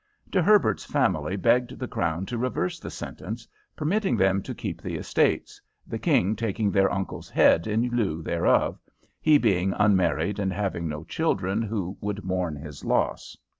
[0.31, 4.95] De Herbert's family begged the crown to reverse the sentence, permitting them to keep the
[4.95, 8.79] estates, the king taking their uncle's head in lieu thereof,
[9.21, 13.37] he being unmarried and having no children who would mourn his loss.